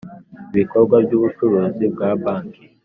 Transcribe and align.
Ibikorwa 0.53 0.95
by 1.05 1.11
ubucuruzi 1.17 1.85
bwa 1.93 2.09
banki 2.23 2.61